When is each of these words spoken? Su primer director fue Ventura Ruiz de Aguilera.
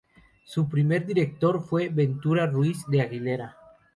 Su 0.45 0.67
primer 0.67 1.05
director 1.05 1.61
fue 1.61 1.89
Ventura 1.89 2.47
Ruiz 2.47 2.87
de 2.87 3.01
Aguilera. 3.03 3.55